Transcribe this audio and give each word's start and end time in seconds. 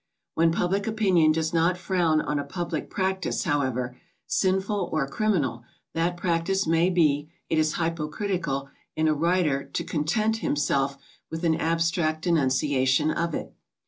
When 0.33 0.49
public 0.51 0.87
opinion 0.87 1.31
does 1.31 1.53
not 1.53 1.77
frown 1.77 2.21
on 2.21 2.39
a 2.39 2.43
public 2.43 2.89
practice, 2.89 3.43
however 3.43 3.95
sinful 4.25 4.89
or 4.91 5.07
criminal 5.07 5.63
that 5.93 6.17
practice 6.17 6.65
may 6.65 6.89
be, 6.89 7.29
it 7.49 7.59
is 7.59 7.73
hypo 7.73 8.07
critical 8.07 8.71
in 8.95 9.07
a 9.07 9.13
writer 9.13 9.63
to 9.63 9.83
content 9.83 10.37
himself 10.37 10.97
with 11.29 11.43
an 11.43 11.53
abstract 11.53 12.23
de 12.23 12.31
nunciation 12.31 13.15
of 13.15 13.35
it. 13.35 13.53